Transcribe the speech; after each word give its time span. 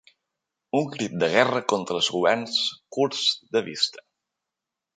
Un 0.79 0.87
crit 0.95 1.13
de 1.23 1.29
guerra 1.33 1.61
contra 1.75 1.97
els 2.01 2.09
governs 2.15 2.57
curts 2.99 3.23
de 3.57 3.65
vista. 3.71 4.05